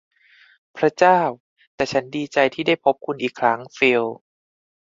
[0.77, 1.19] พระเจ้า
[1.75, 4.03] แต่ฉันดีใจที่พบคุณอีกครั้ง ฟิล